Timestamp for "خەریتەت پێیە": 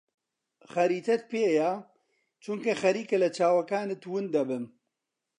0.71-1.71